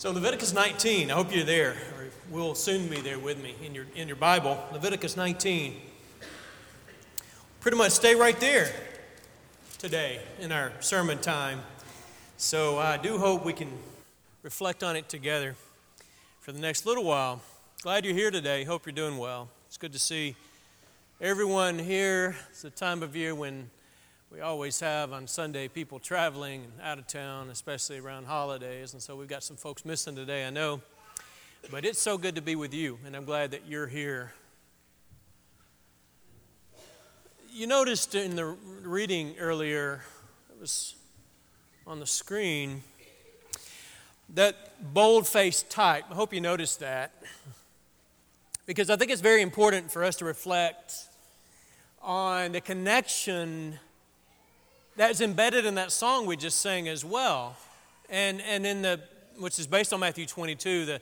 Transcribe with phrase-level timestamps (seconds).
[0.00, 3.74] So Leviticus 19, I hope you're there, or will soon be there with me in
[3.74, 4.58] your, in your Bible.
[4.72, 5.76] Leviticus 19.
[7.60, 8.72] Pretty much stay right there
[9.76, 11.60] today in our sermon time.
[12.38, 13.70] So I do hope we can
[14.42, 15.54] reflect on it together
[16.40, 17.42] for the next little while.
[17.82, 18.64] Glad you're here today.
[18.64, 19.50] Hope you're doing well.
[19.66, 20.34] It's good to see
[21.20, 22.36] everyone here.
[22.48, 23.68] It's the time of year when
[24.32, 28.92] we always have on Sunday people traveling out of town, especially around holidays.
[28.92, 30.80] And so we've got some folks missing today, I know.
[31.68, 34.32] But it's so good to be with you, and I'm glad that you're here.
[37.52, 40.04] You noticed in the reading earlier,
[40.48, 40.94] it was
[41.84, 42.84] on the screen,
[44.34, 46.04] that bold faced type.
[46.08, 47.12] I hope you noticed that.
[48.64, 50.94] Because I think it's very important for us to reflect
[52.00, 53.80] on the connection
[54.96, 57.56] that's embedded in that song we just sang as well.
[58.08, 59.00] And, and in the,
[59.38, 61.00] which is based on Matthew 22, the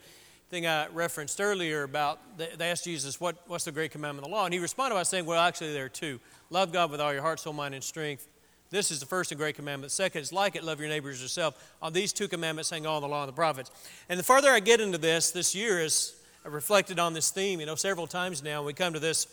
[0.50, 4.36] thing I referenced earlier about, they asked Jesus, what, what's the great commandment of the
[4.36, 4.44] law?
[4.44, 6.20] And he responded by saying, well, actually, there are two.
[6.50, 8.26] Love God with all your heart, soul, mind, and strength.
[8.70, 9.92] This is the first and great commandment.
[9.92, 11.74] Second is like it, love your neighbors yourself.
[11.80, 13.70] On these two commandments hang all the law and the prophets.
[14.08, 17.66] And the further I get into this, this year is reflected on this theme, you
[17.66, 18.62] know, several times now.
[18.62, 19.26] We come to this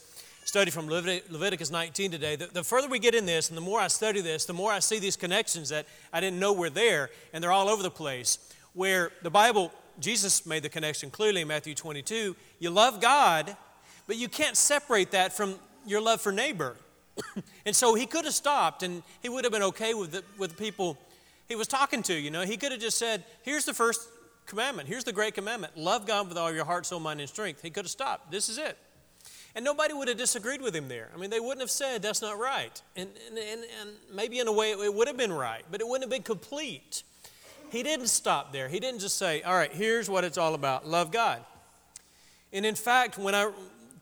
[0.46, 2.36] study from Leviticus 19 today.
[2.36, 4.72] The, the, further we get in this, and the more I study this, the more
[4.72, 7.92] I see these connections that I didn't know were there, and they're all over the
[7.92, 8.38] place.
[8.74, 12.36] Where the Bible, Jesus made the connection clearly in Matthew 22.
[12.60, 13.58] You love God,
[14.06, 16.76] but you can't separate that from your love for neighbor.
[17.66, 20.52] and so he could have stopped, and he would have been okay with the, with
[20.52, 20.96] the people
[21.50, 22.14] he was talking to.
[22.14, 24.10] You know, he could have just said, "Here's the first
[24.46, 24.88] commandment.
[24.90, 27.70] Here's the great commandment: love God with all your heart, soul, mind, and strength." He
[27.72, 28.32] could have stopped.
[28.32, 28.78] This is it.
[29.56, 31.10] And nobody would have disagreed with him there.
[31.16, 32.82] I mean, they wouldn't have said that's not right.
[32.98, 35.88] And, and, and, and maybe in a way it would have been right, but it
[35.88, 37.04] wouldn't have been complete.
[37.72, 38.68] He didn't stop there.
[38.68, 41.44] He didn't just say, all right, here's what it's all about love God.
[42.52, 43.52] And in fact, when I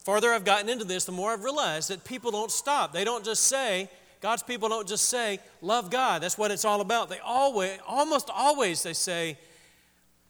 [0.00, 2.92] farther I've gotten into this, the more I've realized that people don't stop.
[2.92, 3.88] They don't just say,
[4.20, 6.22] God's people don't just say, love God.
[6.22, 7.08] That's what it's all about.
[7.08, 9.38] They always, almost always, they say,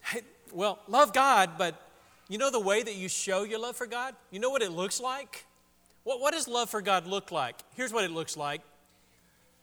[0.01, 0.21] hey,
[0.53, 1.81] well, love God, but
[2.29, 4.15] you know the way that you show your love for God?
[4.31, 5.45] You know what it looks like?
[6.05, 7.57] What, what does love for God look like?
[7.75, 8.61] Here's what it looks like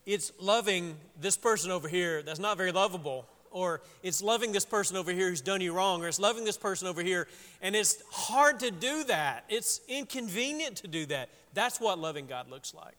[0.04, 4.96] it's loving this person over here that's not very lovable, or it's loving this person
[4.96, 7.28] over here who's done you wrong, or it's loving this person over here.
[7.60, 11.28] And it's hard to do that, it's inconvenient to do that.
[11.54, 12.96] That's what loving God looks like.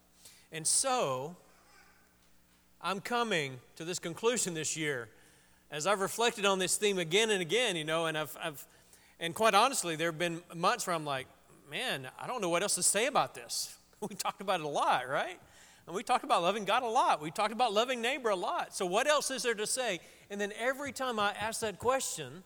[0.52, 1.36] And so,
[2.82, 5.10] I'm coming to this conclusion this year
[5.72, 8.66] as I've reflected on this theme again and again, you know, and I've, I've
[9.24, 11.28] and quite honestly, there have been months where I'm like,
[11.72, 13.76] man, I don't know what else to say about this.
[14.10, 15.40] We talked about it a lot, right?
[15.88, 17.22] And we talked about loving God a lot.
[17.22, 18.76] We talked about loving neighbor a lot.
[18.76, 20.02] So, what else is there to say?
[20.30, 22.44] And then every time I ask that question,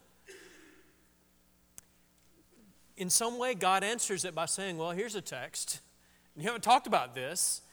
[2.95, 5.81] in some way, God answers it by saying, Well, here's a text.
[6.35, 7.63] You haven't talked about this.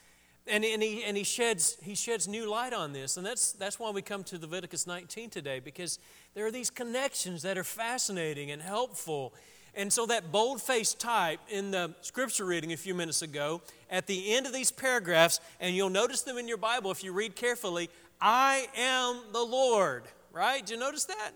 [0.46, 3.18] And, and, he, and he, sheds, he sheds new light on this.
[3.18, 5.98] And that's, that's why we come to Leviticus 19 today, because
[6.34, 9.32] there are these connections that are fascinating and helpful.
[9.76, 14.06] And so, that bold faced type in the scripture reading a few minutes ago, at
[14.06, 17.34] the end of these paragraphs, and you'll notice them in your Bible if you read
[17.34, 17.88] carefully
[18.20, 20.64] I am the Lord, right?
[20.64, 21.32] Do you notice that?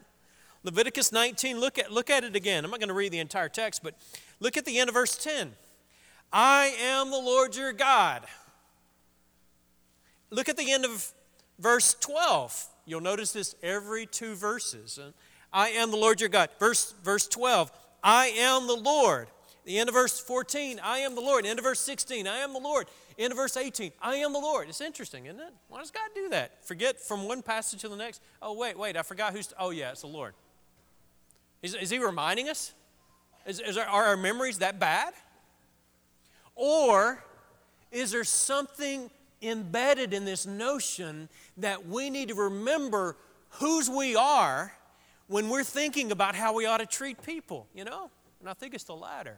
[0.64, 2.64] Leviticus 19, look at, look at it again.
[2.64, 3.94] I'm not going to read the entire text, but
[4.40, 5.52] look at the end of verse 10.
[6.32, 8.22] I am the Lord your God.
[10.30, 11.12] Look at the end of
[11.58, 12.66] verse 12.
[12.88, 14.98] You'll notice this every two verses.
[15.52, 16.48] I am the Lord your God.
[16.58, 17.70] Verse, verse 12,
[18.02, 19.28] I am the Lord.
[19.66, 21.44] The end of verse 14, I am the Lord.
[21.44, 22.86] End of verse 16, I am the Lord.
[23.18, 24.70] End of verse 18, I am the Lord.
[24.70, 25.52] It's interesting, isn't it?
[25.68, 26.64] Why does God do that?
[26.66, 28.22] Forget from one passage to the next.
[28.40, 29.52] Oh, wait, wait, I forgot who's.
[29.58, 30.32] Oh, yeah, it's the Lord.
[31.62, 32.72] Is, is He reminding us?
[33.44, 35.12] Is, is are our memories that bad?
[36.54, 37.22] Or
[37.92, 39.10] is there something
[39.42, 43.16] embedded in this notion that we need to remember
[43.50, 44.72] whose we are
[45.26, 48.10] when we're thinking about how we ought to treat people, you know?
[48.40, 49.36] And I think it's the latter.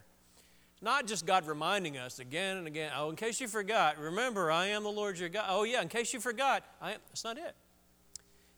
[0.83, 4.67] Not just God reminding us again and again, oh, in case you forgot, remember, I
[4.67, 5.45] am the Lord your God.
[5.49, 6.99] Oh, yeah, in case you forgot, I am.
[7.09, 7.55] That's not it.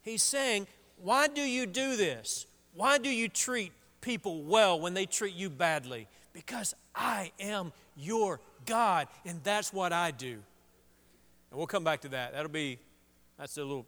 [0.03, 0.69] He's saying,
[0.99, 2.47] why do you do this?
[2.75, 6.07] Why do you treat people well when they treat you badly?
[6.33, 10.39] Because I am your God, and that's what I do.
[11.53, 12.33] And we'll come back to that.
[12.33, 12.79] That'll be,
[13.39, 13.87] that's a little,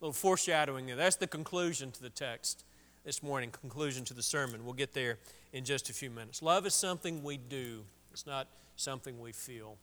[0.00, 0.94] little foreshadowing there.
[0.94, 2.62] That's the conclusion to the text
[3.04, 4.64] this morning, conclusion to the sermon.
[4.64, 5.18] We'll get there
[5.52, 6.42] in just a few minutes.
[6.42, 7.82] Love is something we do,
[8.12, 8.46] it's not
[8.76, 9.76] something we feel.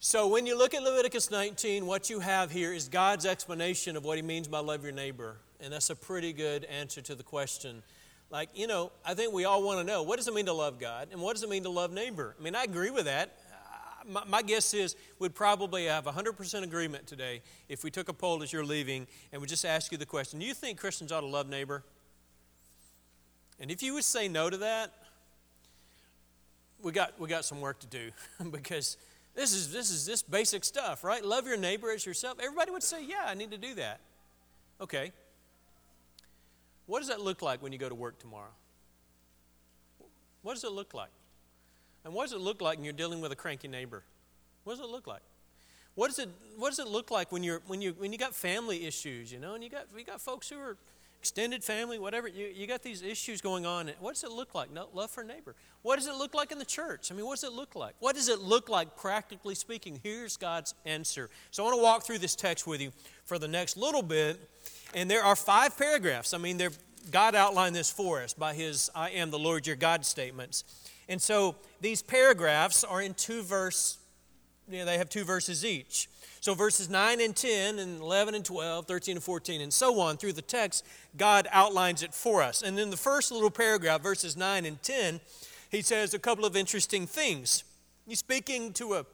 [0.00, 4.04] So, when you look at Leviticus 19, what you have here is God's explanation of
[4.04, 5.36] what He means by love your neighbor.
[5.60, 7.84] And that's a pretty good answer to the question.
[8.28, 10.52] Like, you know, I think we all want to know what does it mean to
[10.52, 12.34] love God and what does it mean to love neighbor?
[12.40, 13.36] I mean, I agree with that.
[14.08, 18.42] My, my guess is we'd probably have 100% agreement today if we took a poll
[18.42, 21.20] as you're leaving and we just ask you the question Do you think Christians ought
[21.20, 21.82] to love neighbor?
[23.58, 24.92] And if you would say no to that,
[26.82, 28.10] we got, we got some work to do
[28.50, 28.96] because
[29.34, 31.24] this is, this is this basic stuff, right?
[31.24, 32.38] Love your neighbor as yourself.
[32.40, 34.00] Everybody would say, Yeah, I need to do that.
[34.80, 35.12] Okay.
[36.86, 38.50] What does that look like when you go to work tomorrow?
[40.42, 41.10] What does it look like?
[42.04, 44.02] And what does it look like when you're dealing with a cranky neighbor?
[44.64, 45.22] What does it look like?
[45.94, 48.34] What does it, what does it look like when, you're, when, you, when you got
[48.34, 50.76] family issues, you know, and you got, you got folks who are
[51.20, 53.90] extended family, whatever, you, you got these issues going on.
[54.00, 54.72] What does it look like?
[54.72, 55.54] No, love for neighbor.
[55.82, 57.12] What does it look like in the church?
[57.12, 57.94] I mean, what does it look like?
[57.98, 60.00] What does it look like practically speaking?
[60.02, 61.28] Here's God's answer.
[61.50, 62.92] So I want to walk through this text with you
[63.24, 64.40] for the next little bit.
[64.94, 66.32] And there are five paragraphs.
[66.32, 66.60] I mean,
[67.10, 70.64] God outlined this for us by his I am the Lord your God statements.
[71.10, 73.98] And so these paragraphs are in two verse,
[74.70, 76.08] you know, they have two verses each.
[76.40, 80.16] So verses 9 and 10 and 11 and 12, 13 and 14 and so on
[80.16, 80.86] through the text,
[81.16, 82.62] God outlines it for us.
[82.62, 85.20] And in the first little paragraph, verses 9 and 10,
[85.68, 87.64] he says a couple of interesting things.
[88.06, 89.06] He's speaking to a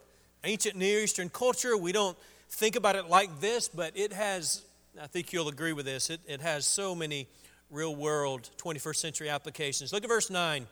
[0.45, 1.79] ancient Near Eastern culture.
[1.79, 2.17] We don't
[2.51, 4.63] think about it like this, but it has,
[5.01, 7.27] I think you'll agree with this, it, it has so many
[7.71, 9.95] real world 21st century applications.
[9.95, 10.67] Look at verse 9.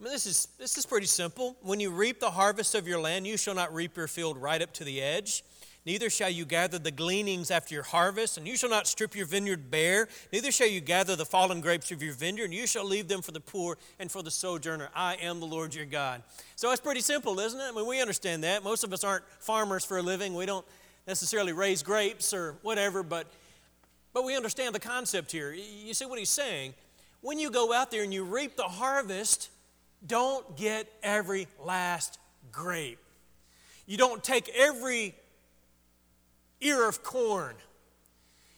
[0.00, 1.56] I mean, this is, this is pretty simple.
[1.60, 4.62] When you reap the harvest of your land, you shall not reap your field right
[4.62, 5.42] up to the edge.
[5.84, 9.26] Neither shall you gather the gleanings after your harvest, and you shall not strip your
[9.26, 10.06] vineyard bare.
[10.32, 13.22] Neither shall you gather the fallen grapes of your vineyard, and you shall leave them
[13.22, 14.88] for the poor and for the sojourner.
[14.94, 16.22] I am the Lord your God.
[16.54, 17.64] So it's pretty simple, isn't it?
[17.64, 18.62] I mean, we understand that.
[18.62, 20.34] Most of us aren't farmers for a living.
[20.34, 20.66] We don't
[21.08, 23.26] necessarily raise grapes or whatever, but,
[24.12, 25.52] but we understand the concept here.
[25.52, 26.74] You see what he's saying?
[27.20, 29.50] When you go out there and you reap the harvest,
[30.06, 32.18] don't get every last
[32.52, 32.98] grape.
[33.86, 35.14] You don't take every
[36.60, 37.54] ear of corn.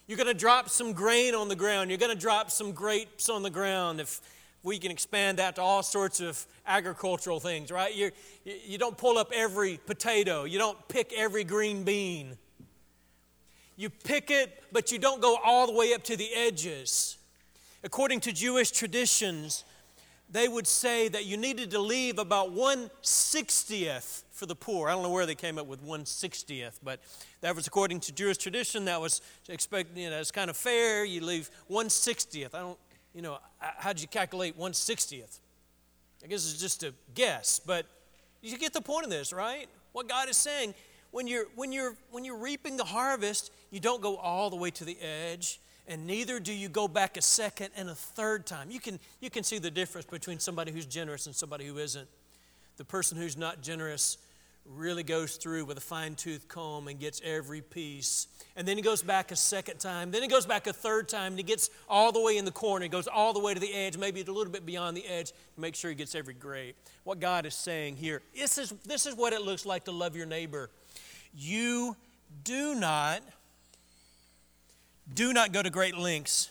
[0.07, 1.89] You're going to drop some grain on the ground.
[1.89, 4.01] You're going to drop some grapes on the ground.
[4.01, 4.19] If
[4.63, 7.95] we can expand that to all sorts of agricultural things, right?
[7.95, 8.11] You're,
[8.43, 10.43] you don't pull up every potato.
[10.43, 12.37] You don't pick every green bean.
[13.77, 17.17] You pick it, but you don't go all the way up to the edges.
[17.83, 19.63] According to Jewish traditions,
[20.31, 24.87] they would say that you needed to leave about 160th for the poor.
[24.87, 27.01] I don't know where they came up with 160th, but
[27.41, 28.85] that was according to Jewish tradition.
[28.85, 31.03] That was expected, you know, it's kind of fair.
[31.03, 32.55] You leave 160th.
[32.55, 32.79] I don't,
[33.13, 35.39] you know, how did you calculate 160th?
[36.23, 37.85] I guess it's just a guess, but
[38.41, 39.67] you get the point of this, right?
[39.91, 40.73] What God is saying,
[41.11, 44.71] when you're, when you're, when you're reaping the harvest, you don't go all the way
[44.71, 48.71] to the edge and neither do you go back a second and a third time.
[48.71, 52.07] You can, you can see the difference between somebody who's generous and somebody who isn't.
[52.77, 54.17] The person who's not generous
[54.65, 58.27] really goes through with a fine tooth comb and gets every piece.
[58.55, 60.11] And then he goes back a second time.
[60.11, 62.51] Then he goes back a third time and he gets all the way in the
[62.51, 62.83] corner.
[62.83, 65.31] He goes all the way to the edge, maybe a little bit beyond the edge
[65.31, 66.75] to make sure he gets every grape.
[67.03, 70.15] What God is saying here this is, this is what it looks like to love
[70.15, 70.69] your neighbor.
[71.33, 71.95] You
[72.43, 73.21] do not
[75.13, 76.49] do not go to great lengths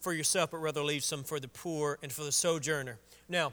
[0.00, 2.98] for yourself, but rather leave some for the poor and for the sojourner.
[3.28, 3.52] Now,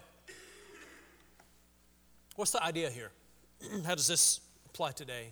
[2.36, 3.12] what's the idea here?
[3.86, 5.32] How does this apply today?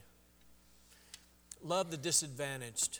[1.63, 2.99] Love the disadvantaged.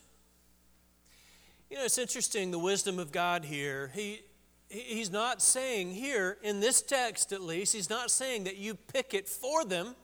[1.70, 3.91] You know, it's interesting the wisdom of God here.
[3.94, 4.22] He,
[4.70, 9.13] he's not saying here, in this text at least, he's not saying that you pick
[9.13, 9.96] it for them.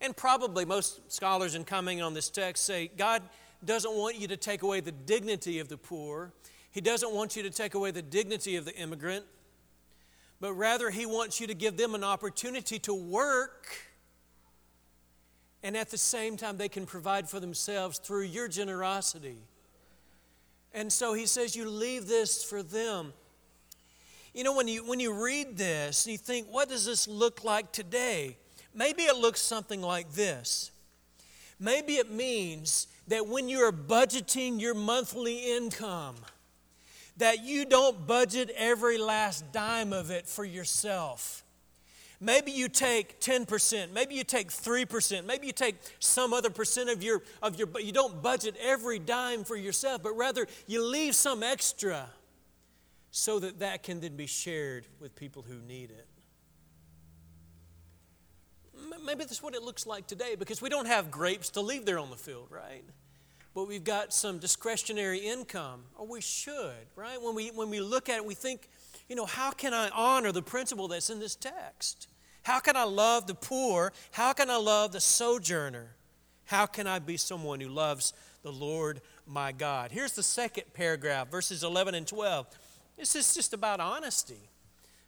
[0.00, 3.22] And probably most scholars in commenting on this text say, God
[3.64, 6.32] doesn't want you to take away the dignity of the poor.
[6.70, 9.24] He doesn't want you to take away the dignity of the immigrant,
[10.40, 13.66] but rather, He wants you to give them an opportunity to work.
[15.62, 19.38] And at the same time, they can provide for themselves through your generosity.
[20.72, 23.12] And so he says, You leave this for them.
[24.34, 27.72] You know, when you, when you read this, you think, What does this look like
[27.72, 28.36] today?
[28.74, 30.70] Maybe it looks something like this.
[31.58, 36.16] Maybe it means that when you're budgeting your monthly income,
[37.16, 41.42] that you don't budget every last dime of it for yourself.
[42.20, 47.02] Maybe you take 10%, maybe you take 3%, maybe you take some other percent of
[47.02, 51.14] your of your but you don't budget every dime for yourself, but rather you leave
[51.14, 52.08] some extra
[53.12, 56.06] so that that can then be shared with people who need it.
[59.04, 61.98] Maybe that's what it looks like today because we don't have grapes to leave there
[61.98, 62.84] on the field, right?
[63.54, 67.20] But we've got some discretionary income, or we should, right?
[67.20, 68.68] When we, when we look at it, we think,
[69.08, 72.08] you know, how can I honor the principle that's in this text?
[72.42, 73.92] How can I love the poor?
[74.12, 75.96] How can I love the sojourner?
[76.44, 78.12] How can I be someone who loves
[78.42, 79.90] the Lord my God?
[79.90, 82.46] Here's the second paragraph, verses 11 and 12.
[82.96, 84.48] This is just about honesty.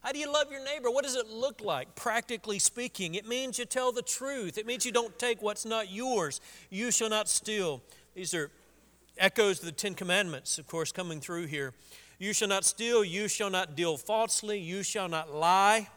[0.02, 0.90] How do you love your neighbor?
[0.90, 3.14] What does it look like, practically speaking?
[3.14, 4.56] It means you tell the truth.
[4.56, 6.40] It means you don't take what's not yours.
[6.70, 7.82] You shall not steal.
[8.14, 8.50] These are
[9.18, 11.74] echoes of the Ten Commandments, of course, coming through here.
[12.18, 13.04] You shall not steal.
[13.04, 14.58] You shall not deal falsely.
[14.58, 15.88] You shall not lie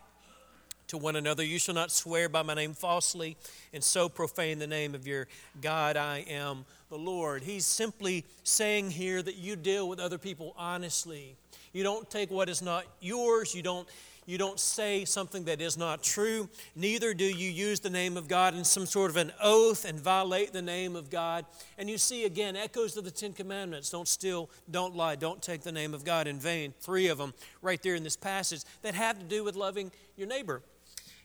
[0.87, 1.43] to one another.
[1.43, 3.37] You shall not swear by my name falsely
[3.73, 5.27] and so profane the name of your
[5.61, 5.97] God.
[5.97, 7.41] I am the Lord.
[7.41, 11.35] He's simply saying here that you deal with other people honestly.
[11.71, 13.55] You don't take what is not yours.
[13.55, 13.87] You don't
[14.27, 16.47] you don't say something that is not true.
[16.75, 19.99] Neither do you use the name of God in some sort of an oath and
[19.99, 21.45] violate the name of God.
[21.79, 25.63] And you see again echoes of the Ten Commandments don't steal, don't lie, don't take
[25.63, 26.75] the name of God in vain.
[26.79, 27.33] Three of them
[27.63, 30.61] right there in this passage that have to do with loving your neighbor.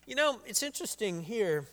[0.06, 1.66] You know, it's interesting here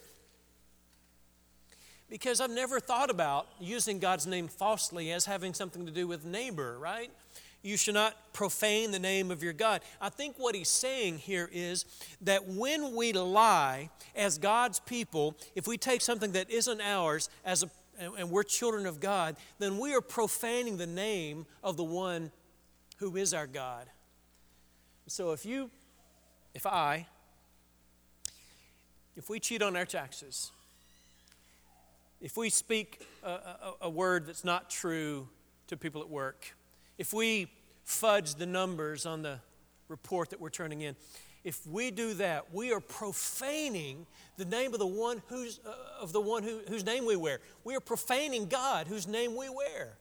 [2.09, 6.25] because I've never thought about using God's name falsely as having something to do with
[6.25, 7.11] neighbor, right?
[7.63, 9.81] You should not profane the name of your God.
[9.99, 11.85] I think what he's saying here is
[12.21, 17.63] that when we lie as God's people, if we take something that isn't ours as
[17.63, 17.69] a,
[18.19, 22.31] and we're children of God, then we are profaning the name of the one
[22.97, 23.87] who is our God.
[25.07, 25.71] So if you,
[26.53, 27.07] if I,
[29.15, 30.51] if we cheat on our taxes,
[32.21, 35.27] if we speak a, a, a, word that's not true
[35.67, 36.55] to people at work,
[36.97, 37.47] if we
[37.83, 39.39] fudge the numbers on the
[39.87, 40.95] report that we're turning in,
[41.43, 44.07] if we do that, we are profaning
[44.37, 47.39] the name of the one who's, uh, of the one who, whose name we wear.
[47.63, 49.97] We are profaning God whose name we wear.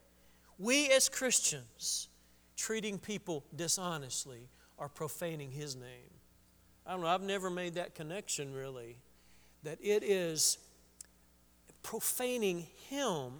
[0.58, 2.08] We as Christians,
[2.56, 6.10] treating people dishonestly, are profaning his name.
[6.86, 8.96] I don't know, I've never made that connection really.
[9.64, 10.58] That it is
[11.84, 13.34] profaning Him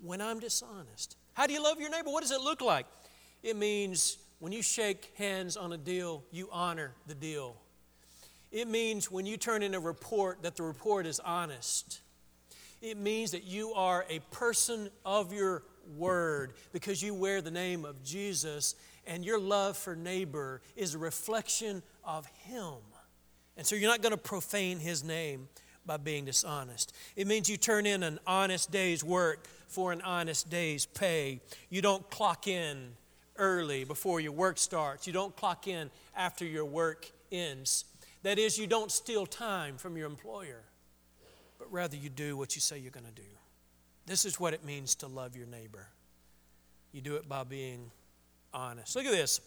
[0.00, 1.16] when I'm dishonest.
[1.34, 2.10] How do you love your neighbor?
[2.10, 2.86] What does it look like?
[3.42, 7.56] It means when you shake hands on a deal, you honor the deal.
[8.52, 12.00] It means when you turn in a report that the report is honest.
[12.80, 15.64] It means that you are a person of your
[15.96, 18.76] word because you wear the name of Jesus
[19.06, 22.74] and your love for neighbor is a reflection of Him.
[23.58, 25.48] And so you're not going to profane his name
[25.88, 26.94] by being dishonest.
[27.16, 31.40] It means you turn in an honest day's work for an honest day's pay.
[31.70, 32.90] You don't clock in
[33.36, 35.06] early before your work starts.
[35.06, 37.86] You don't clock in after your work ends.
[38.22, 40.62] That is, you don't steal time from your employer,
[41.58, 43.28] but rather you do what you say you're going to do.
[44.06, 45.88] This is what it means to love your neighbor.
[46.92, 47.90] You do it by being
[48.52, 48.94] honest.
[48.94, 49.40] Look at this.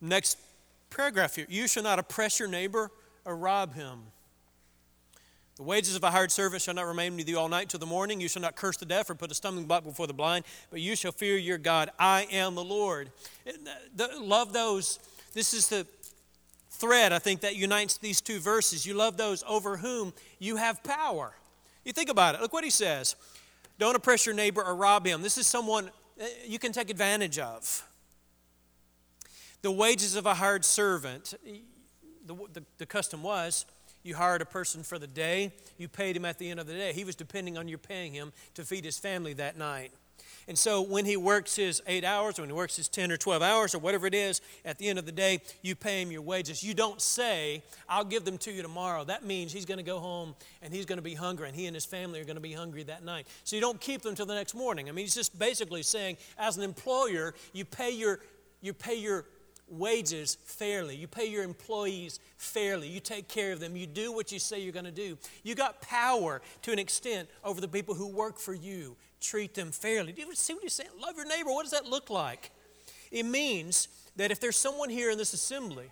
[0.00, 0.38] Next
[0.90, 1.46] paragraph here.
[1.48, 2.90] You shall not oppress your neighbor
[3.24, 4.00] or rob him.
[5.58, 7.86] The wages of a hired servant shall not remain with you all night till the
[7.86, 8.20] morning.
[8.20, 10.80] You shall not curse the deaf or put a stumbling block before the blind, but
[10.80, 11.90] you shall fear your God.
[11.98, 13.10] I am the Lord.
[14.20, 15.00] Love those.
[15.34, 15.84] This is the
[16.70, 18.86] thread, I think, that unites these two verses.
[18.86, 21.34] You love those over whom you have power.
[21.84, 22.40] You think about it.
[22.40, 23.16] Look what he says.
[23.80, 25.22] Don't oppress your neighbor or rob him.
[25.22, 27.84] This is someone eh, you can take advantage of
[29.62, 31.34] the wages of a hired servant.
[32.24, 33.64] The, the, the, custom was
[34.02, 36.74] you hired a person for the day, you paid him at the end of the
[36.74, 36.92] day.
[36.92, 39.92] He was depending on you paying him to feed his family that night.
[40.48, 43.18] And so when he works his eight hours, or when he works his 10 or
[43.18, 46.10] 12 hours, or whatever it is, at the end of the day, you pay him
[46.10, 46.62] your wages.
[46.62, 49.04] You don't say, I'll give them to you tomorrow.
[49.04, 51.66] That means he's going to go home and he's going to be hungry, and he
[51.66, 53.26] and his family are going to be hungry that night.
[53.44, 54.88] So you don't keep them till the next morning.
[54.88, 58.20] I mean, he's just basically saying, as an employer, you pay your,
[58.62, 59.26] you pay your
[59.70, 60.96] wages fairly.
[60.96, 62.88] You pay your employees fairly.
[62.88, 63.76] You take care of them.
[63.76, 65.18] You do what you say you're going to do.
[65.42, 68.96] You got power to an extent over the people who work for you.
[69.20, 70.12] Treat them fairly.
[70.12, 70.90] Do you see what he's saying?
[71.00, 71.50] Love your neighbor.
[71.50, 72.50] What does that look like?
[73.10, 75.90] It means that if there's someone here in this assembly,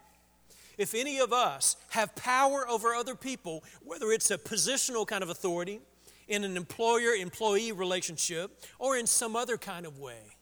[0.78, 5.30] if any of us have power over other people, whether it's a positional kind of
[5.30, 5.80] authority,
[6.28, 10.37] in an employer employee relationship, or in some other kind of way,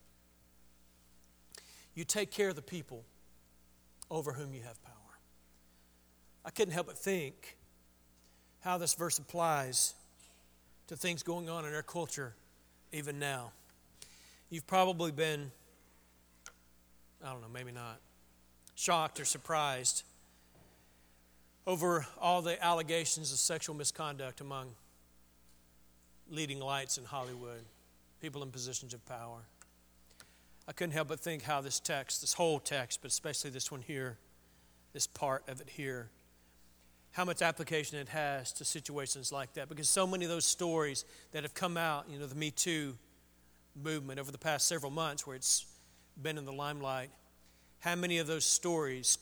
[1.95, 3.05] you take care of the people
[4.15, 4.95] over whom you have power.
[6.45, 7.57] I couldn't help but think
[8.61, 9.95] how this verse applies
[10.87, 12.35] to things going on in our culture
[12.93, 13.51] even now.
[14.51, 15.51] You've probably been,
[17.25, 17.99] I don't know, maybe not,
[18.77, 20.05] shocked or surprised
[21.67, 24.69] over all the allegations of sexual misconduct among
[26.31, 27.65] leading lights in Hollywood,
[28.21, 29.41] people in positions of power.
[30.67, 33.83] I couldn't help but think how this text, this whole text, but especially this one
[33.83, 34.19] here,
[34.93, 36.11] this part of it here,
[37.13, 39.69] how much application it has to situations like that.
[39.69, 42.97] Because so many of those stories that have come out, you know, the Me Too
[43.81, 45.67] movement over the past several months where it's
[46.23, 47.11] been in the limelight,
[47.81, 49.19] how many of those stories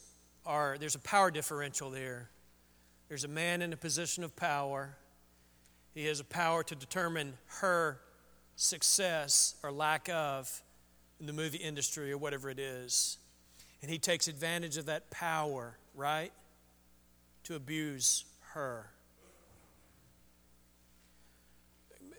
[0.47, 2.31] are, there's a power differential there.
[3.09, 4.97] There's a man in a position of power.
[5.95, 8.01] He has a power to determine her
[8.57, 10.63] success or lack of
[11.23, 13.17] in the movie industry or whatever it is.
[13.81, 16.33] And he takes advantage of that power, right?
[17.45, 18.87] to abuse her.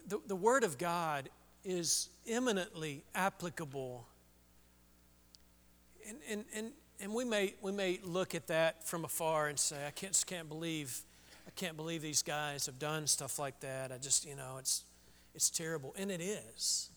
[0.07, 1.29] The, the Word of God
[1.63, 4.05] is eminently applicable.
[6.07, 9.87] And, and, and, and we, may, we may look at that from afar and say,
[9.87, 11.01] I can't, can't believe,
[11.47, 13.93] I can't believe these guys have done stuff like that.
[13.93, 14.83] I just, you know, it's,
[15.33, 15.95] it's terrible.
[15.97, 16.89] And it is.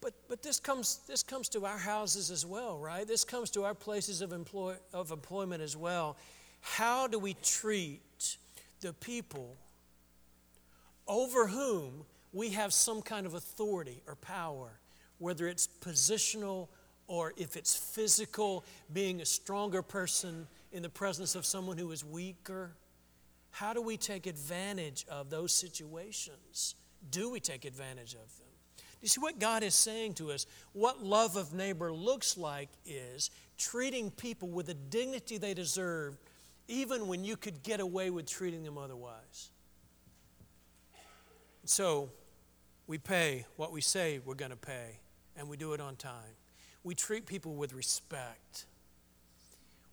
[0.00, 3.06] But, but this, comes, this comes to our houses as well, right?
[3.06, 6.16] This comes to our places of, employ, of employment as well.
[6.60, 8.36] How do we treat
[8.80, 9.56] the people
[11.08, 14.78] over whom we have some kind of authority or power,
[15.18, 16.68] whether it's positional
[17.06, 22.04] or if it's physical, being a stronger person in the presence of someone who is
[22.04, 22.72] weaker?
[23.50, 26.74] How do we take advantage of those situations?
[27.10, 28.45] Do we take advantage of them?
[29.06, 30.46] You see what God is saying to us?
[30.72, 36.18] What love of neighbor looks like is treating people with the dignity they deserve,
[36.66, 39.50] even when you could get away with treating them otherwise.
[41.66, 42.10] So,
[42.88, 44.98] we pay what we say we're going to pay,
[45.36, 46.34] and we do it on time.
[46.82, 48.66] We treat people with respect.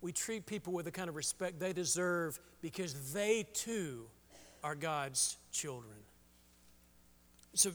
[0.01, 4.07] We treat people with the kind of respect they deserve because they too
[4.63, 5.99] are God's children.
[7.53, 7.73] So,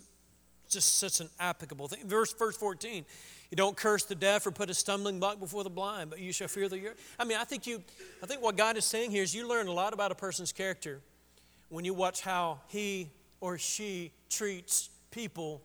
[0.69, 2.07] just such an applicable thing.
[2.07, 3.05] Verse, verse 14,
[3.51, 6.33] you don't curse the deaf or put a stumbling block before the blind, but you
[6.33, 6.93] shall fear the.
[7.19, 7.83] I mean, I think you,
[8.23, 10.53] I think what God is saying here is you learn a lot about a person's
[10.53, 11.01] character
[11.69, 15.63] when you watch how he or she treats people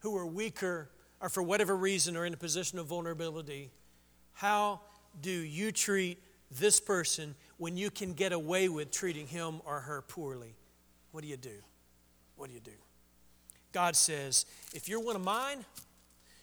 [0.00, 3.70] who are weaker or for whatever reason are in a position of vulnerability.
[4.32, 4.80] How
[5.20, 6.18] do you treat
[6.50, 10.54] this person when you can get away with treating him or her poorly?
[11.12, 11.62] What do you do?
[12.36, 12.70] What do you do?
[13.72, 15.64] God says, if you're one of mine,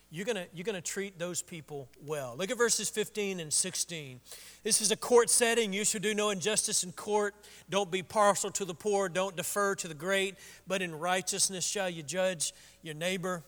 [0.09, 2.35] you're going you're going to treat those people well.
[2.37, 4.21] Look at verses 15 and 16.
[4.63, 5.73] This is a court setting.
[5.73, 7.35] You shall do no injustice in court.
[7.69, 9.09] Don't be partial to the poor.
[9.09, 10.35] Don't defer to the great,
[10.65, 13.43] but in righteousness shall you judge your neighbor.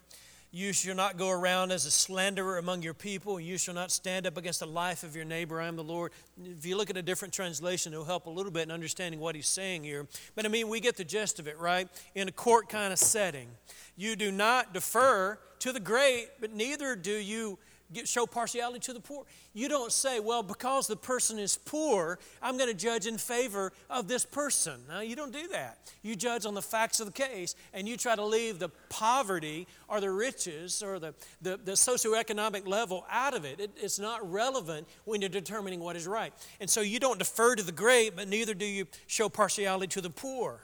[0.51, 3.39] You shall not go around as a slanderer among your people.
[3.39, 5.61] You shall not stand up against the life of your neighbor.
[5.61, 6.11] I am the Lord.
[6.43, 9.35] If you look at a different translation, it'll help a little bit in understanding what
[9.35, 10.07] he's saying here.
[10.35, 11.87] But I mean, we get the gist of it, right?
[12.15, 13.47] In a court kind of setting,
[13.95, 17.59] you do not defer to the great, but neither do you
[17.93, 19.25] get, show partiality to the poor.
[19.53, 23.73] You don't say, well, because the person is poor, I'm going to judge in favor
[23.89, 24.81] of this person.
[24.87, 25.77] No, you don't do that.
[26.01, 29.67] You judge on the facts of the case, and you try to leave the poverty
[29.87, 33.59] or the riches or the, the, the socioeconomic level out of it.
[33.59, 33.71] it.
[33.77, 36.33] It's not relevant when you're determining what is right.
[36.59, 40.01] And so you don't defer to the great, but neither do you show partiality to
[40.01, 40.61] the poor.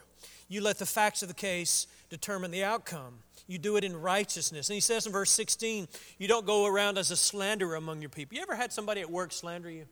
[0.48, 3.20] You let the facts of the case determine the outcome.
[3.48, 4.70] You do it in righteousness.
[4.70, 8.10] And he says in verse 16, you don't go around as a slanderer among your
[8.10, 8.36] people.
[8.36, 9.86] You ever had somebody at work slander you?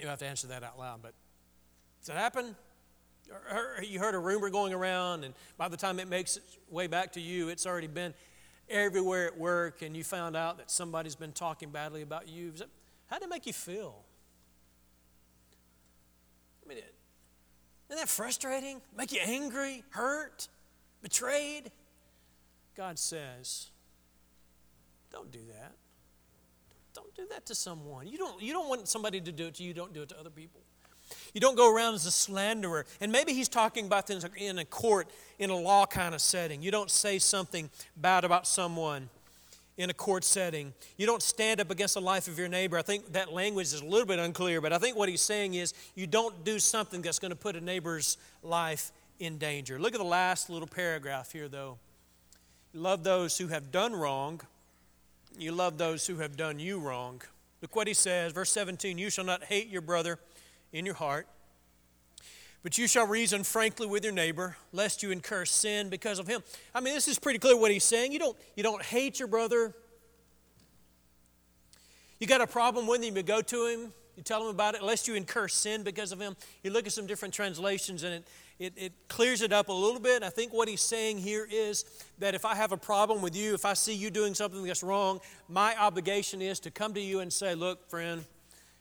[0.00, 1.14] You have to answer that out loud, but
[2.00, 2.56] does it happen?
[3.82, 7.12] You heard a rumor going around, and by the time it makes its way back
[7.12, 8.14] to you, it's already been
[8.68, 12.52] everywhere at work, and you found out that somebody's been talking badly about you.
[13.06, 14.04] How did it make you feel?
[16.64, 18.80] I mean, isn't that frustrating?
[18.96, 20.48] Make you angry, hurt?
[21.06, 21.70] Betrayed.
[22.76, 23.68] God says,
[25.12, 25.70] don't do that.
[26.96, 28.08] Don't do that to someone.
[28.08, 30.18] You don't, you don't want somebody to do it to you, don't do it to
[30.18, 30.62] other people.
[31.32, 32.86] You don't go around as a slanderer.
[33.00, 36.60] And maybe he's talking about things in a court, in a law kind of setting.
[36.60, 39.08] You don't say something bad about someone
[39.76, 40.74] in a court setting.
[40.96, 42.78] You don't stand up against the life of your neighbor.
[42.78, 45.54] I think that language is a little bit unclear, but I think what he's saying
[45.54, 49.78] is you don't do something that's going to put a neighbor's life in danger.
[49.78, 51.78] Look at the last little paragraph here, though.
[52.72, 54.40] Love those who have done wrong,
[55.38, 57.22] you love those who have done you wrong.
[57.62, 60.18] Look what he says, verse 17 You shall not hate your brother
[60.72, 61.26] in your heart,
[62.62, 66.42] but you shall reason frankly with your neighbor, lest you incur sin because of him.
[66.74, 68.12] I mean, this is pretty clear what he's saying.
[68.12, 69.74] You don't, you don't hate your brother.
[72.18, 74.82] You got a problem with him, you go to him, You tell them about it,
[74.82, 76.36] lest you incur sin because of him.
[76.62, 78.24] You look at some different translations and it,
[78.58, 80.22] it, it clears it up a little bit.
[80.22, 81.84] I think what he's saying here is
[82.18, 84.82] that if I have a problem with you, if I see you doing something that's
[84.82, 88.24] wrong, my obligation is to come to you and say, Look, friend,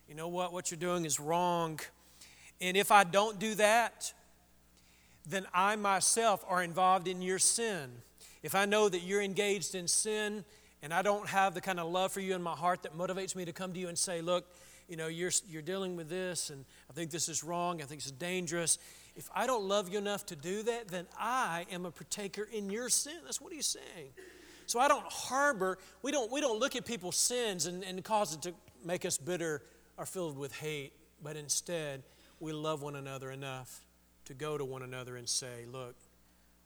[0.07, 0.53] you know what?
[0.53, 1.81] What you're doing is wrong.
[2.61, 4.13] And if I don't do that,
[5.27, 7.89] then I myself are involved in your sin.
[8.41, 10.45] If I know that you're engaged in sin
[10.81, 13.35] and I don't have the kind of love for you in my heart that motivates
[13.35, 14.45] me to come to you and say, Look,
[14.87, 18.05] you know, you're, you're dealing with this and I think this is wrong, I think
[18.05, 18.77] is dangerous
[19.15, 22.69] if I don't love you enough to do that, then I am a partaker in
[22.69, 23.15] your sin.
[23.23, 24.09] That's what he's saying.
[24.65, 28.33] So I don't harbor, we don't, we don't look at people's sins and, and cause
[28.33, 29.61] it to make us bitter
[29.97, 30.91] or filled with hate,
[31.23, 32.03] but instead
[32.39, 33.85] we love one another enough
[34.25, 35.95] to go to one another and say, Look,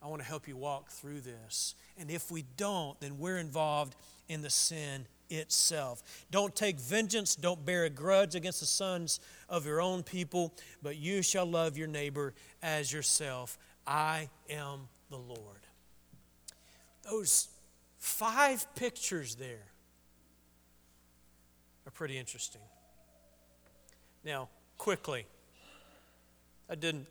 [0.01, 1.75] I want to help you walk through this.
[1.97, 3.95] And if we don't, then we're involved
[4.29, 6.01] in the sin itself.
[6.31, 10.97] Don't take vengeance, don't bear a grudge against the sons of your own people, but
[10.97, 13.57] you shall love your neighbor as yourself.
[13.85, 15.61] I am the Lord.
[17.09, 17.49] Those
[17.97, 19.65] five pictures there
[21.87, 22.61] are pretty interesting.
[24.23, 25.25] Now, quickly,
[26.69, 27.07] I didn't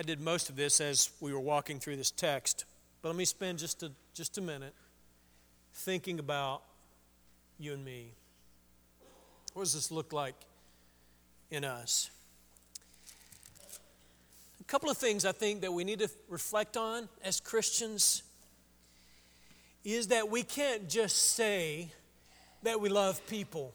[0.00, 2.64] I did most of this as we were walking through this text,
[3.02, 4.72] but let me spend just a, just a minute
[5.74, 6.62] thinking about
[7.60, 8.12] you and me.
[9.52, 10.34] What does this look like
[11.50, 12.10] in us?
[14.60, 18.22] A couple of things I think that we need to reflect on as Christians
[19.84, 21.90] is that we can't just say
[22.62, 23.74] that we love people.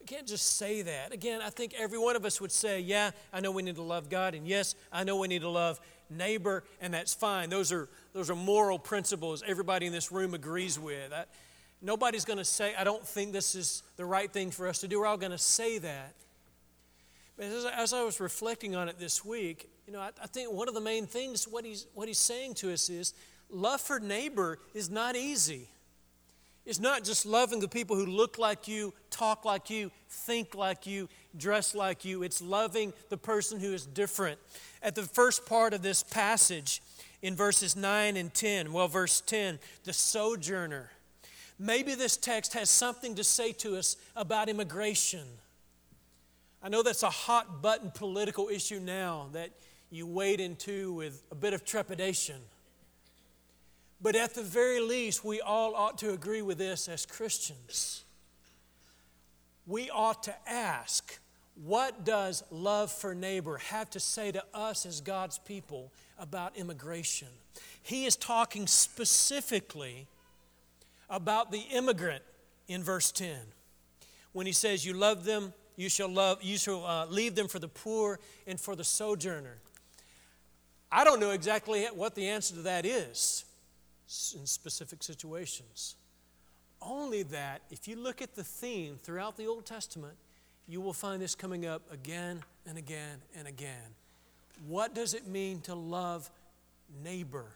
[0.00, 1.12] We can't just say that.
[1.12, 3.82] Again, I think every one of us would say, Yeah, I know we need to
[3.82, 7.50] love God, and yes, I know we need to love neighbor, and that's fine.
[7.50, 11.12] Those are, those are moral principles everybody in this room agrees with.
[11.12, 11.24] I,
[11.86, 14.88] Nobody's going to say, I don't think this is the right thing for us to
[14.88, 14.98] do.
[14.98, 16.14] We're all going to say that.
[17.36, 20.52] But as, as, I was reflecting on it this week, you know, I, I think
[20.52, 23.14] one of the main things, what he's, what he's saying to us is
[23.48, 25.68] love for neighbor is not easy.
[26.64, 30.88] It's not just loving the people who look like you, talk like you, think like
[30.88, 32.24] you, dress like you.
[32.24, 34.40] It's loving the person who is different.
[34.82, 36.82] At the first part of this passage,
[37.22, 40.90] in verses 9 and 10, well, verse 10, the sojourner.
[41.58, 45.26] Maybe this text has something to say to us about immigration.
[46.62, 49.50] I know that's a hot button political issue now that
[49.90, 52.36] you wade into with a bit of trepidation.
[54.00, 58.04] But at the very least, we all ought to agree with this as Christians.
[59.66, 61.18] We ought to ask,
[61.54, 67.28] what does love for neighbor have to say to us as God's people about immigration?
[67.82, 70.06] He is talking specifically
[71.08, 72.22] about the immigrant
[72.68, 73.36] in verse 10
[74.32, 77.58] when he says, You love them, you shall, love, you shall uh, leave them for
[77.58, 79.58] the poor and for the sojourner.
[80.90, 83.44] I don't know exactly what the answer to that is
[84.38, 85.96] in specific situations.
[86.80, 90.14] Only that if you look at the theme throughout the Old Testament,
[90.68, 93.94] you will find this coming up again and again and again.
[94.66, 96.30] What does it mean to love
[97.02, 97.46] neighbor?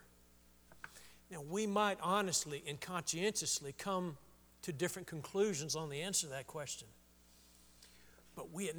[1.31, 4.17] Now, we might honestly and conscientiously come
[4.63, 6.89] to different conclusions on the answer to that question.
[8.35, 8.75] But we at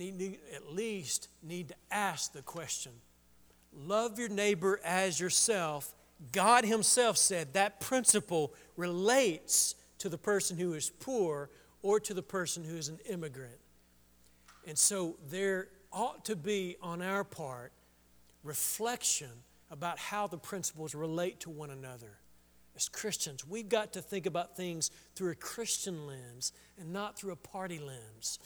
[0.71, 2.93] least need to ask the question
[3.75, 5.95] love your neighbor as yourself.
[6.31, 11.49] God Himself said that principle relates to the person who is poor
[11.81, 13.59] or to the person who is an immigrant.
[14.69, 17.73] And so there ought to be on our part
[18.45, 19.31] reflection
[19.71, 22.19] about how the principles relate to one another
[22.75, 27.33] as Christians, we've got to think about things through a Christian lens and not through
[27.33, 28.39] a party lens.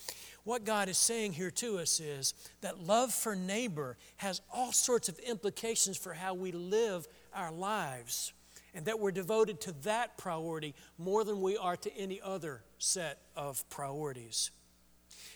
[0.44, 5.08] What God is saying here to us is that love for neighbor has all sorts
[5.08, 8.32] of implications for how we live our lives,
[8.74, 13.18] and that we're devoted to that priority more than we are to any other set
[13.36, 14.50] of priorities.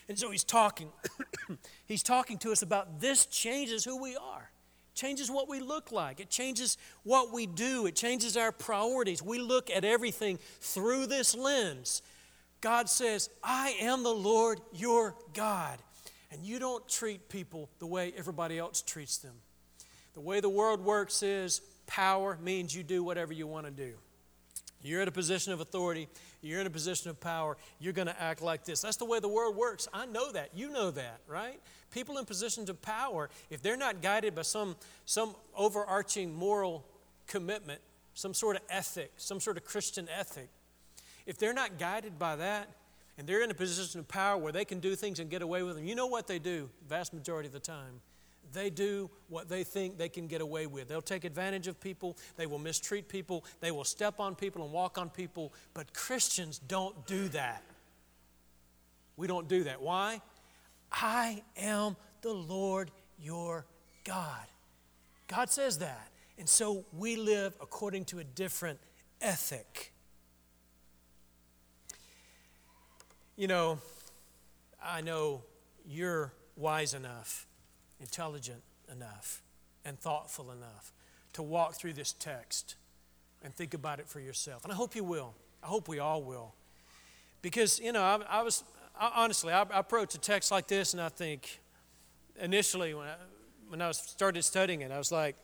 [0.09, 0.89] And so he's talking,
[1.85, 4.51] he's talking to us about this changes who we are
[4.93, 6.19] changes what we look like.
[6.19, 7.85] It changes what we do.
[7.85, 9.21] It changes our priorities.
[9.21, 12.01] We look at everything through this lens.
[12.61, 15.79] God says, I am the Lord your God.
[16.31, 19.33] And you don't treat people the way everybody else treats them.
[20.13, 23.93] The way the world works is power means you do whatever you want to do.
[24.83, 26.07] You're in a position of authority,
[26.41, 28.81] you're in a position of power, you're going to act like this.
[28.81, 29.87] That's the way the world works.
[29.93, 30.49] I know that.
[30.55, 31.59] You know that, right?
[31.91, 36.85] People in positions of power, if they're not guided by some, some overarching moral
[37.27, 37.81] commitment,
[38.13, 40.49] some sort of ethic, some sort of Christian ethic,
[41.25, 42.69] if they're not guided by that,
[43.17, 45.63] and they're in a position of power where they can do things and get away
[45.63, 48.01] with them, you know what they do vast majority of the time?
[48.53, 50.87] They do what they think they can get away with.
[50.87, 54.73] They'll take advantage of people, they will mistreat people, they will step on people and
[54.73, 57.63] walk on people, but Christians don't do that.
[59.15, 59.81] We don't do that.
[59.81, 60.21] Why?
[60.91, 63.65] I am the Lord your
[64.03, 64.45] God.
[65.27, 66.09] God says that.
[66.37, 68.79] And so we live according to a different
[69.21, 69.93] ethic.
[73.37, 73.79] You know,
[74.83, 75.43] I know
[75.87, 77.47] you're wise enough,
[78.01, 78.61] intelligent
[78.91, 79.41] enough,
[79.85, 80.91] and thoughtful enough
[81.33, 82.75] to walk through this text
[83.43, 84.63] and think about it for yourself.
[84.63, 85.33] And I hope you will.
[85.63, 86.53] I hope we all will.
[87.41, 88.63] Because, you know, I, I was,
[88.99, 91.59] I, honestly, I, I approach a text like this and I think,
[92.39, 93.15] initially, when I,
[93.69, 95.35] when I started studying it, I was like,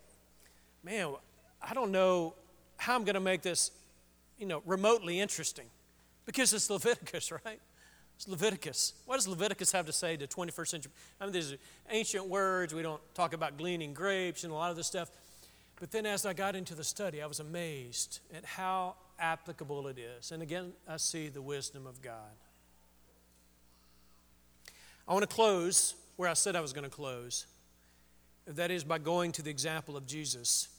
[0.83, 1.13] man,
[1.61, 2.35] I don't know
[2.77, 3.71] how I'm going to make this,
[4.37, 5.65] you know, remotely interesting.
[6.25, 7.59] Because it's Leviticus, right?
[8.17, 8.93] It's Leviticus.
[9.05, 10.91] What does Leviticus have to say to 21st century?
[11.21, 11.57] I mean, these are
[11.91, 12.73] ancient words.
[12.73, 15.11] We don't talk about gleaning grapes and a lot of this stuff.
[15.79, 19.99] But then as I got into the study, I was amazed at how applicable it
[19.99, 20.31] is.
[20.31, 22.15] And again, I see the wisdom of God.
[25.07, 27.45] I want to close where I said I was going to close.
[28.47, 30.69] That is by going to the example of Jesus.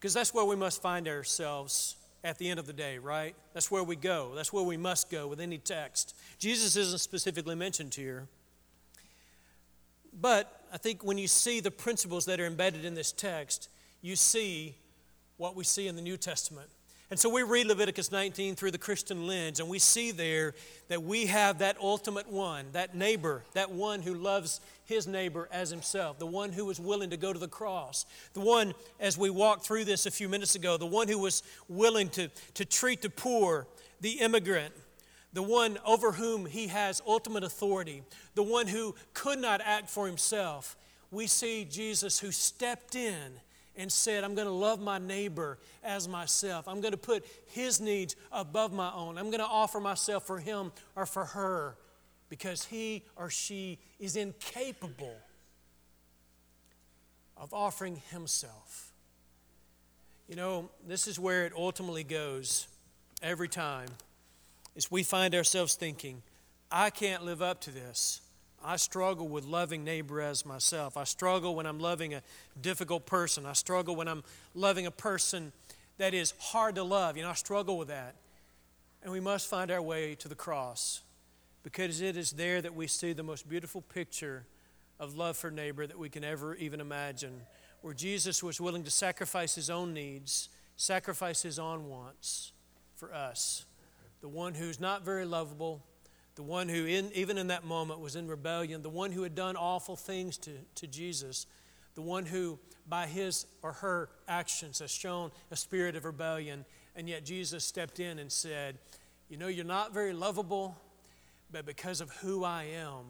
[0.00, 3.34] Because that's where we must find ourselves at the end of the day, right?
[3.54, 4.32] That's where we go.
[4.34, 6.16] That's where we must go with any text.
[6.38, 8.26] Jesus isn't specifically mentioned here.
[10.12, 13.68] But I think when you see the principles that are embedded in this text,
[14.02, 14.74] you see
[15.36, 16.68] what we see in the New Testament.
[17.10, 20.54] And so we read Leviticus 19 through the Christian lens, and we see there
[20.86, 25.70] that we have that ultimate one, that neighbor, that one who loves his neighbor as
[25.70, 29.28] himself, the one who was willing to go to the cross, the one, as we
[29.28, 33.02] walked through this a few minutes ago, the one who was willing to, to treat
[33.02, 33.66] the poor,
[34.00, 34.72] the immigrant,
[35.32, 38.04] the one over whom he has ultimate authority,
[38.36, 40.76] the one who could not act for himself.
[41.10, 43.40] We see Jesus who stepped in
[43.76, 46.66] and said, I'm going to love my neighbor as myself.
[46.68, 49.16] I'm going to put his needs above my own.
[49.16, 51.76] I'm going to offer myself for him or for her
[52.28, 55.16] because he or she is incapable
[57.36, 58.92] of offering himself.
[60.28, 62.68] You know, this is where it ultimately goes
[63.22, 63.88] every time.
[64.76, 66.22] Is we find ourselves thinking,
[66.70, 68.20] I can't live up to this.
[68.62, 70.96] I struggle with loving neighbor as myself.
[70.96, 72.22] I struggle when I'm loving a
[72.60, 73.46] difficult person.
[73.46, 74.22] I struggle when I'm
[74.54, 75.52] loving a person
[75.98, 77.16] that is hard to love.
[77.16, 78.16] You know, I struggle with that.
[79.02, 81.02] And we must find our way to the cross
[81.62, 84.44] because it is there that we see the most beautiful picture
[84.98, 87.40] of love for neighbor that we can ever even imagine,
[87.80, 92.52] where Jesus was willing to sacrifice his own needs, sacrifice his own wants
[92.96, 93.64] for us.
[94.20, 95.82] The one who's not very lovable,
[96.36, 99.34] the one who, in, even in that moment, was in rebellion, the one who had
[99.34, 101.46] done awful things to, to Jesus,
[101.94, 106.64] the one who, by his or her actions, has shown a spirit of rebellion,
[106.96, 108.78] and yet Jesus stepped in and said,
[109.28, 110.76] You know, you're not very lovable,
[111.50, 113.04] but because of who I am,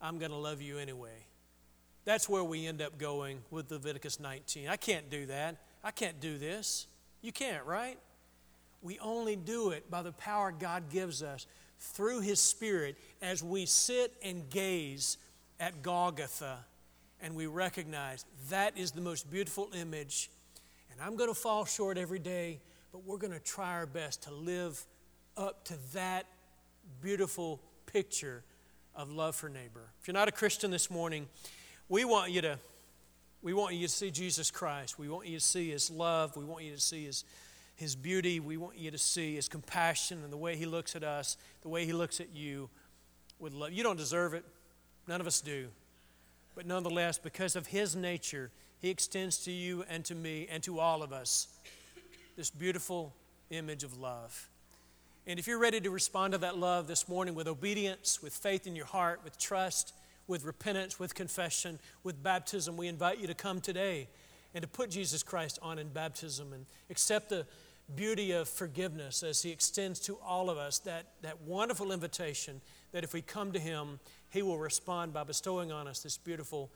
[0.00, 1.26] I'm going to love you anyway.
[2.04, 4.68] That's where we end up going with Leviticus 19.
[4.68, 5.56] I can't do that.
[5.82, 6.86] I can't do this.
[7.20, 7.98] You can't, right?
[8.80, 11.46] We only do it by the power God gives us
[11.78, 15.18] through His Spirit as we sit and gaze
[15.60, 16.58] at Golgotha
[17.20, 20.30] and we recognize that is the most beautiful image.
[20.92, 22.60] And I'm going to fall short every day,
[22.92, 24.84] but we're going to try our best to live
[25.36, 26.26] up to that
[27.00, 28.42] beautiful picture
[28.94, 29.90] of love for neighbor.
[30.00, 31.28] If you're not a Christian this morning,
[31.88, 32.58] we want you to
[33.40, 34.98] we want you to see Jesus Christ.
[34.98, 36.36] We want you to see his love.
[36.36, 37.24] We want you to see his
[37.78, 38.40] his beauty.
[38.40, 41.68] We want you to see his compassion and the way he looks at us, the
[41.68, 42.68] way he looks at you
[43.38, 43.72] with love.
[43.72, 44.44] You don't deserve it.
[45.06, 45.68] None of us do.
[46.56, 50.80] But nonetheless, because of his nature, he extends to you and to me and to
[50.80, 51.46] all of us
[52.36, 53.14] this beautiful
[53.50, 54.48] image of love.
[55.26, 58.66] And if you're ready to respond to that love this morning with obedience, with faith
[58.66, 59.92] in your heart, with trust,
[60.26, 64.08] with repentance, with confession, with baptism, we invite you to come today
[64.54, 67.46] and to put Jesus Christ on in baptism and accept the
[67.94, 72.60] beauty of forgiveness as He extends to all of us that, that wonderful invitation
[72.92, 76.70] that if we come to Him, He will respond by bestowing on us this beautiful,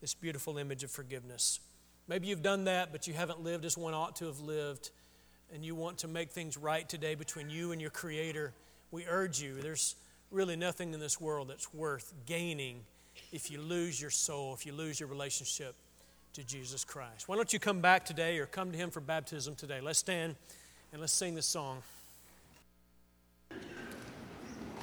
[0.00, 1.60] this beautiful image of forgiveness.
[2.08, 4.90] Maybe you've done that, but you haven't lived as one ought to have lived,
[5.52, 8.52] and you want to make things right today between you and your Creator.
[8.90, 9.96] We urge you, there's
[10.30, 12.80] really nothing in this world that's worth gaining
[13.32, 15.74] if you lose your soul, if you lose your relationship
[16.36, 17.28] to Jesus Christ.
[17.28, 19.80] Why don't you come back today or come to Him for baptism today?
[19.80, 20.36] Let's stand
[20.92, 21.82] and let's sing this song.